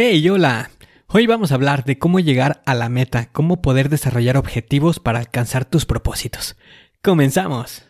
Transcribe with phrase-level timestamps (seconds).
[0.00, 0.70] Hey, hola.
[1.08, 5.18] Hoy vamos a hablar de cómo llegar a la meta, cómo poder desarrollar objetivos para
[5.18, 6.56] alcanzar tus propósitos.
[7.02, 7.82] Comenzamos.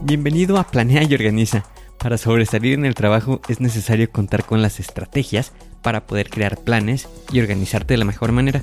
[0.00, 1.66] Bienvenido a Planea y Organiza.
[1.98, 5.52] Para sobresalir en el trabajo es necesario contar con las estrategias
[5.82, 8.62] para poder crear planes y organizarte de la mejor manera.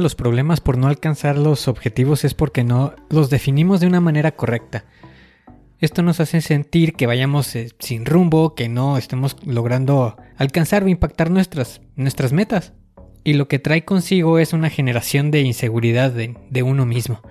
[0.00, 4.32] Los problemas por no alcanzar los objetivos es porque no los definimos de una manera
[4.32, 4.84] correcta.
[5.80, 10.88] Esto nos hace sentir que vayamos eh, sin rumbo, que no estemos logrando alcanzar o
[10.88, 12.72] impactar nuestras, nuestras metas.
[13.22, 17.22] Y lo que trae consigo es una generación de inseguridad de, de uno mismo.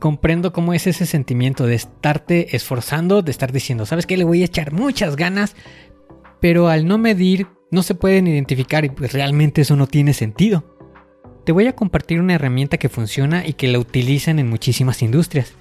[0.00, 4.16] Comprendo cómo es ese sentimiento de estarte esforzando, de estar diciendo, ¿sabes qué?
[4.16, 5.54] Le voy a echar muchas ganas,
[6.40, 10.71] pero al no medir no se pueden identificar y pues realmente eso no tiene sentido
[11.44, 15.52] te voy a compartir una herramienta que funciona y que la utilizan en muchísimas industrias.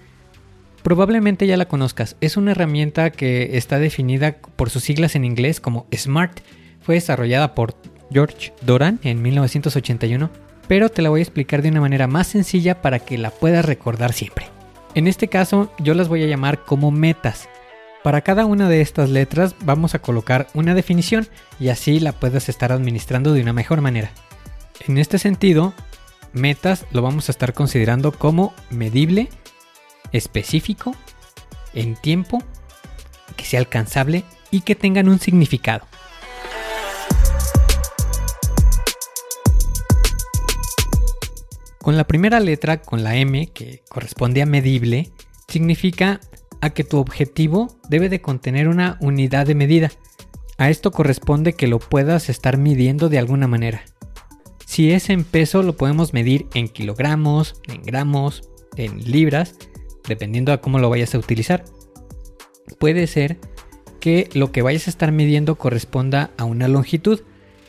[0.84, 5.60] Probablemente ya la conozcas, es una herramienta que está definida por sus siglas en inglés
[5.60, 6.42] como SMART.
[6.82, 7.76] Fue desarrollada por
[8.12, 10.30] George Doran en 1981,
[10.68, 13.66] pero te la voy a explicar de una manera más sencilla para que la puedas
[13.66, 14.48] recordar siempre.
[14.96, 17.48] En este caso yo las voy a llamar como metas.
[18.04, 21.28] Para cada una de estas letras vamos a colocar una definición
[21.60, 24.12] y así la puedas estar administrando de una mejor manera.
[24.88, 25.74] En este sentido,
[26.34, 29.30] metas lo vamos a estar considerando como medible,
[30.12, 30.96] específico,
[31.76, 32.42] en tiempo,
[33.36, 35.86] que sea alcanzable y que tengan un significado.
[41.80, 45.12] Con la primera letra, con la M, que corresponde a medible,
[45.48, 46.22] significa
[46.60, 49.92] a que tu objetivo debe de contener una unidad de medida.
[50.58, 53.84] A esto corresponde que lo puedas estar midiendo de alguna manera.
[54.72, 59.58] Si es en peso, lo podemos medir en kilogramos, en gramos, en libras,
[60.08, 61.66] dependiendo a cómo lo vayas a utilizar.
[62.80, 63.38] Puede ser
[64.00, 67.20] que lo que vayas a estar midiendo corresponda a una longitud.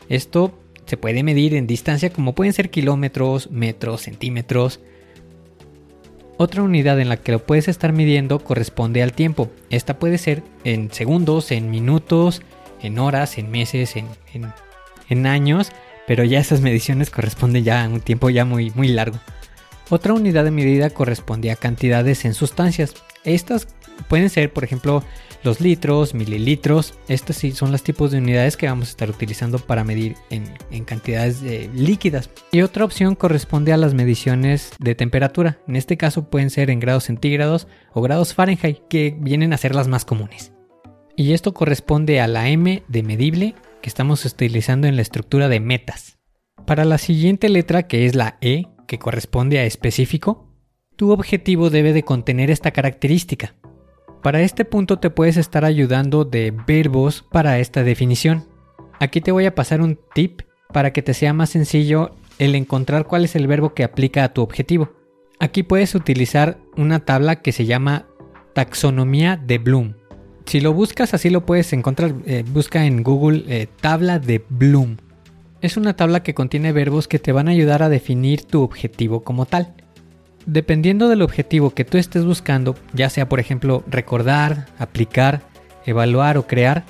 [0.07, 4.79] Esto se puede medir en distancia como pueden ser kilómetros, metros, centímetros.
[6.37, 9.51] Otra unidad en la que lo puedes estar midiendo corresponde al tiempo.
[9.69, 12.41] Esta puede ser en segundos, en minutos,
[12.81, 14.07] en horas, en meses, en,
[15.09, 15.73] en años
[16.07, 19.19] pero ya esas mediciones corresponden ya a un tiempo ya muy, muy largo.
[19.89, 22.93] Otra unidad de medida corresponde a cantidades en sustancias.
[23.23, 23.67] Estas
[24.07, 25.03] pueden ser, por ejemplo,
[25.43, 26.93] los litros, mililitros.
[27.07, 30.85] Estos sí son los tipos de unidades que vamos a estar utilizando para medir en,
[30.85, 32.29] cantidades eh, líquidas.
[32.51, 35.59] Y otra opción corresponde a las mediciones de temperatura.
[35.67, 39.75] En este caso pueden ser en grados centígrados o grados Fahrenheit, que vienen a ser
[39.75, 40.53] las más comunes.
[41.15, 45.59] Y esto corresponde a la M de medible que estamos utilizando en la estructura de
[45.59, 46.17] metas.
[46.65, 50.49] Para la siguiente letra, que es la E, que corresponde a específico,
[50.95, 53.55] tu objetivo debe de contener esta característica.
[54.23, 58.47] Para este punto te puedes estar ayudando de verbos para esta definición.
[59.01, 63.05] Aquí te voy a pasar un tip para que te sea más sencillo el encontrar
[63.05, 64.93] cuál es el verbo que aplica a tu objetivo.
[65.41, 68.07] Aquí puedes utilizar una tabla que se llama
[68.53, 69.95] taxonomía de Bloom.
[70.45, 72.13] Si lo buscas así lo puedes encontrar.
[72.25, 74.97] Eh, busca en Google eh, tabla de Bloom.
[75.61, 79.23] Es una tabla que contiene verbos que te van a ayudar a definir tu objetivo
[79.23, 79.73] como tal.
[80.45, 85.41] Dependiendo del objetivo que tú estés buscando, ya sea por ejemplo recordar, aplicar,
[85.85, 86.83] evaluar o crear,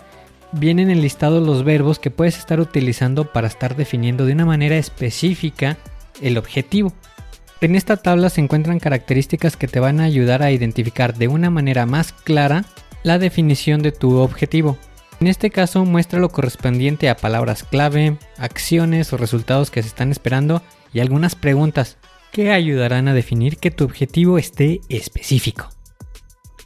[0.53, 5.77] vienen enlistados los verbos que puedes estar utilizando para estar definiendo de una manera específica
[6.21, 6.93] el objetivo.
[7.61, 11.49] En esta tabla se encuentran características que te van a ayudar a identificar de una
[11.49, 12.65] manera más clara
[13.03, 14.77] la definición de tu objetivo.
[15.19, 20.11] En este caso muestra lo correspondiente a palabras clave, acciones o resultados que se están
[20.11, 20.61] esperando
[20.93, 21.97] y algunas preguntas.
[22.31, 25.69] que ayudarán a definir que tu objetivo esté específico.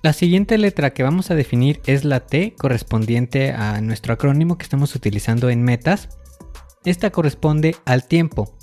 [0.02, 4.64] La siguiente letra que vamos a definir es la T correspondiente a nuestro acrónimo que
[4.64, 6.08] estamos utilizando en metas.
[6.86, 8.56] Esta corresponde al tiempo,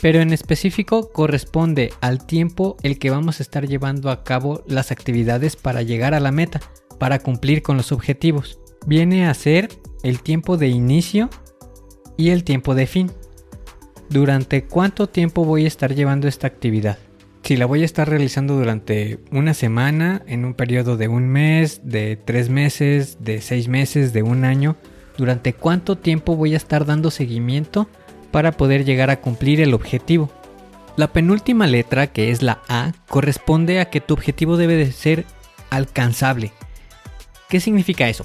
[0.00, 4.90] pero en específico corresponde al tiempo el que vamos a estar llevando a cabo las
[4.90, 6.60] actividades para llegar a la meta,
[7.02, 8.60] para cumplir con los objetivos.
[8.86, 9.70] Viene a ser
[10.04, 11.30] el tiempo de inicio
[12.16, 13.10] y el tiempo de fin.
[14.08, 16.98] ¿Durante cuánto tiempo voy a estar llevando esta actividad?
[17.42, 21.80] Si la voy a estar realizando durante una semana, en un periodo de un mes,
[21.82, 24.76] de tres meses, de seis meses, de un año,
[25.18, 27.88] ¿durante cuánto tiempo voy a estar dando seguimiento
[28.30, 30.30] para poder llegar a cumplir el objetivo.
[30.96, 35.24] La penúltima letra, que es la A, corresponde a que tu objetivo debe de ser
[35.68, 36.52] alcanzable.
[37.52, 38.24] ¿Qué significa eso?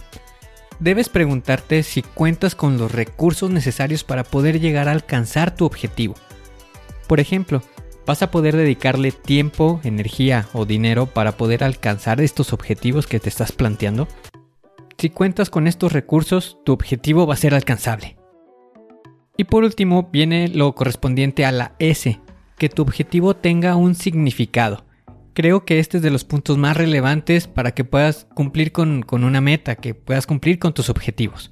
[0.79, 6.15] Debes preguntarte si cuentas con los recursos necesarios para poder llegar a alcanzar tu objetivo.
[7.07, 7.62] Por ejemplo,
[8.06, 13.27] vas a poder dedicarle tiempo, energía o dinero para poder alcanzar estos objetivos que te
[13.27, 14.07] estás planteando.
[14.97, 18.15] Si cuentas con estos recursos, tu objetivo va a ser alcanzable.
[19.35, 22.18] Y por último viene lo correspondiente a la S,
[22.57, 24.86] que tu objetivo tenga un significado.
[25.37, 29.39] Creo que este es de los puntos más relevantes para que puedas cumplir con, una
[29.39, 31.51] meta, que puedas cumplir con tus objetivos.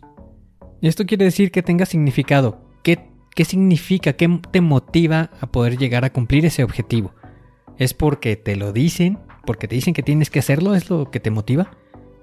[0.81, 2.67] Y esto quiere decir que tenga significado.
[2.81, 4.13] ¿Qué, ¿Qué significa?
[4.13, 7.13] ¿Qué te motiva a poder llegar a cumplir ese objetivo?
[7.77, 9.19] ¿Es porque te lo dicen?
[9.45, 10.73] ¿Porque te dicen que tienes que hacerlo?
[10.73, 11.69] ¿Es lo que te motiva?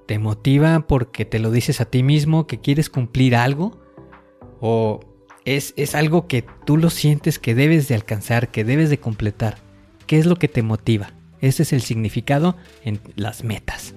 [0.09, 3.81] ¿Te motiva porque te lo dices a ti mismo que quieres cumplir algo?
[4.61, 4.99] ¿O
[5.45, 9.59] es, algo que tú lo sientes que debes de alcanzar, que debes de completar.
[10.09, 11.22] ¿Qué es lo que te motiva?
[11.43, 13.95] Ese es el significado en las metas.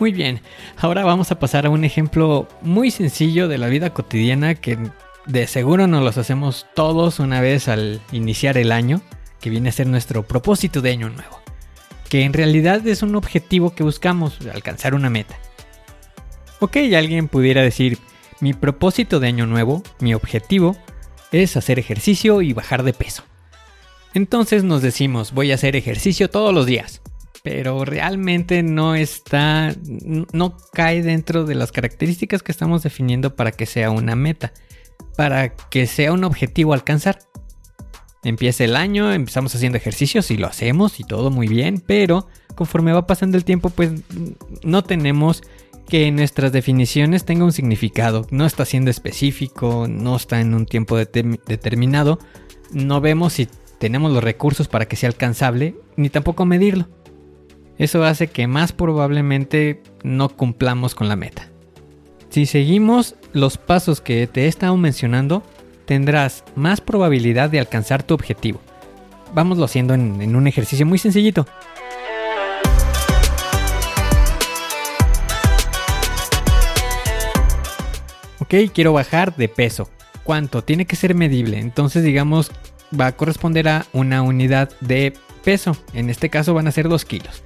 [0.00, 0.40] Muy bien,
[0.78, 4.76] ahora vamos a pasar a un ejemplo muy sencillo de la vida cotidiana que
[5.26, 9.00] de seguro nos los hacemos todos una vez al iniciar el año,
[9.40, 11.42] que viene a ser nuestro propósito de año nuevo
[12.12, 15.34] que en realidad es un objetivo que buscamos, alcanzar una meta.
[16.60, 17.96] Ok, alguien pudiera decir,
[18.38, 20.76] mi propósito de año nuevo, mi objetivo,
[21.32, 23.24] es hacer ejercicio y bajar de peso.
[24.14, 27.00] Entonces nos decimos, voy a hacer ejercicio todos los días,
[27.42, 29.74] pero realmente no está,
[30.32, 34.52] no cae dentro de las características que estamos definiendo para que sea una meta,
[35.16, 37.18] para que sea un objetivo alcanzar.
[38.22, 42.92] Empieza el año, empezamos haciendo ejercicios y lo hacemos y todo muy bien, pero conforme
[42.92, 43.90] va pasando el tiempo, pues
[44.62, 45.42] no tenemos
[45.88, 48.26] que nuestras definiciones tenga un significado.
[48.30, 52.18] No está siendo específico, no está en un tiempo determinado.
[52.72, 53.48] No vemos si
[53.78, 56.88] tenemos los recursos para que sea alcanzable, ni tampoco medirlo.
[57.78, 61.48] Eso hace que más probablemente no cumplamos con la meta.
[62.28, 65.42] Si seguimos los pasos que te he estado mencionando,
[65.84, 68.60] tendrás más probabilidad de alcanzar tu objetivo.
[69.34, 71.46] Vámoslo haciendo en, un ejercicio muy sencillito.
[78.74, 79.88] Quiero bajar de peso.
[80.24, 80.62] ¿Cuánto?
[80.62, 81.58] Tiene que ser medible.
[81.58, 82.50] Entonces digamos
[82.98, 85.74] va a corresponder a una unidad de peso.
[85.94, 87.42] En este caso van a ser 2 kilos.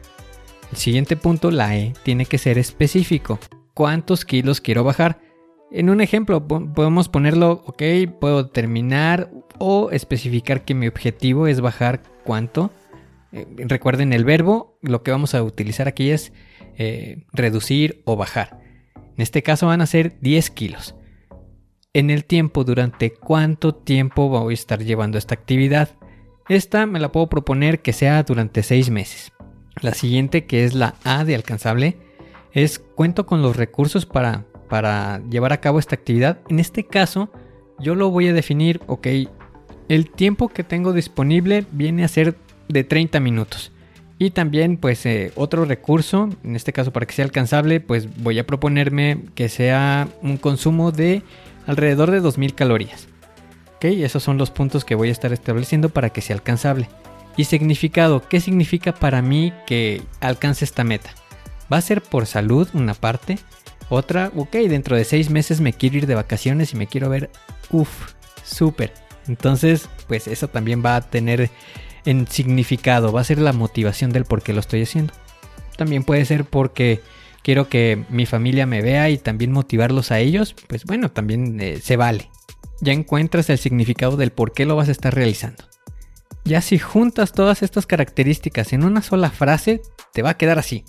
[0.72, 3.38] El siguiente punto, la E, tiene que ser específico.
[3.72, 5.20] ¿Cuántos kilos quiero bajar?
[5.70, 7.82] En un ejemplo podemos ponerlo, ok,
[8.20, 12.72] puedo terminar o especificar que mi objetivo es bajar cuánto.
[13.30, 16.32] Eh, recuerden el verbo, lo que vamos a utilizar aquí es
[16.78, 18.58] eh, reducir o bajar.
[19.16, 20.95] En este caso van a ser 10 kilos.
[21.96, 25.88] En el tiempo, durante cuánto tiempo voy a estar llevando esta actividad.
[26.46, 29.32] Esta me la puedo proponer que sea durante 6 meses.
[29.80, 31.96] La siguiente, que es la A de alcanzable,
[32.52, 36.40] es cuento con los recursos para para llevar a cabo esta actividad.
[36.48, 37.30] En este caso,
[37.78, 39.06] yo lo voy a definir, ok,
[39.88, 42.36] el tiempo que tengo disponible viene a ser
[42.68, 43.72] de 30 minutos.
[44.18, 48.38] Y también, pues, eh, otro recurso, en este caso para que sea alcanzable, pues voy
[48.38, 51.22] a proponerme que sea un consumo de
[51.66, 53.08] alrededor de 2000 calorías.
[53.76, 56.88] Ok, esos son los puntos que voy a estar estableciendo para que sea alcanzable.
[57.36, 61.10] Y significado, ¿qué significa para mí que alcance esta meta?
[61.70, 63.38] Va a ser por salud una parte,
[63.88, 67.30] otra, ok, dentro de seis meses me quiero ir de vacaciones y me quiero ver,
[67.70, 68.94] uff, súper.
[69.28, 71.50] Entonces, pues eso también va a tener
[72.04, 75.12] en significado, va a ser la motivación del por qué lo estoy haciendo.
[75.76, 77.02] También puede ser porque
[77.46, 81.78] quiero que mi familia me vea y también motivarlos a ellos, pues bueno, también eh,
[81.80, 82.28] se vale.
[82.80, 85.62] Ya encuentras el significado del por qué lo vas a estar realizando.
[86.44, 89.80] Ya si juntas todas estas características en una sola frase,
[90.12, 90.84] te va a quedar así.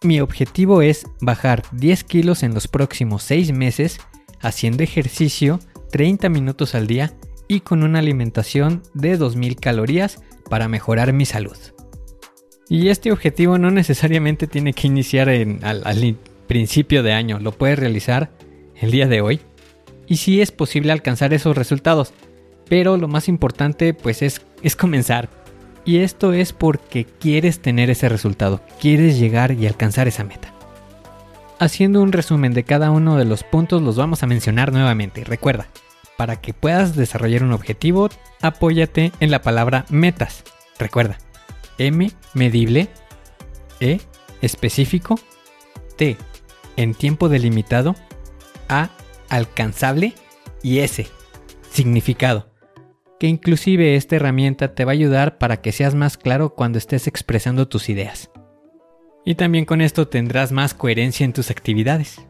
[0.00, 3.98] Mi objetivo es bajar 10 kilos en los próximos 6 meses
[4.40, 5.58] haciendo ejercicio
[5.90, 7.14] 30 minutos al día
[7.48, 11.58] y con una alimentación de 2000 calorías para mejorar mi salud.
[12.68, 15.82] Y este objetivo no necesariamente tiene que iniciar en, al,
[16.46, 18.30] principio de año, lo puedes realizar
[18.76, 19.40] el día de hoy.
[20.06, 22.12] Y sí es posible alcanzar esos resultados,
[22.68, 25.28] pero lo más importante pues es, es comenzar.
[25.84, 30.52] Y esto es porque quieres tener ese resultado, quieres llegar y alcanzar esa meta.
[31.58, 35.24] Haciendo un resumen de cada uno de los puntos los vamos a mencionar nuevamente.
[35.24, 35.68] Recuerda,
[36.16, 38.10] para que puedas desarrollar un objetivo,
[38.42, 40.44] apóyate en la palabra metas.
[40.78, 41.18] Recuerda,
[41.78, 42.88] M, medible,
[43.80, 44.00] E,
[44.42, 45.18] específico,
[45.96, 46.16] T,
[46.76, 47.94] en tiempo delimitado,
[48.68, 48.90] A,
[49.28, 50.14] alcanzable
[50.62, 51.06] y S,
[51.70, 52.52] significado.
[53.18, 57.06] Que inclusive esta herramienta te va a ayudar para que seas más claro cuando estés
[57.06, 58.30] expresando tus ideas.
[59.24, 62.20] Y también con esto tendrás más coherencia en tus actividades.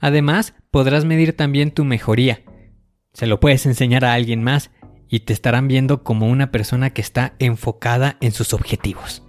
[0.00, 2.42] Además, podrás medir también tu mejoría.
[3.12, 4.70] Se lo puedes enseñar a alguien más
[5.14, 9.22] y te estarán viendo como una persona que está enfocada en sus objetivos.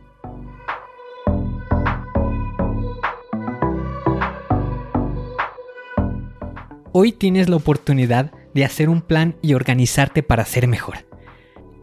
[6.92, 11.06] Hoy tienes la oportunidad de hacer un plan y organizarte para ser mejor.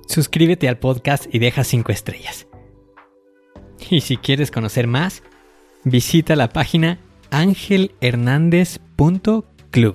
[0.08, 2.48] Suscríbete al podcast y deja 5 estrellas.
[3.88, 5.22] Y si quieres conocer más,
[5.84, 6.98] visita la página
[7.30, 9.94] angelhernandez.club.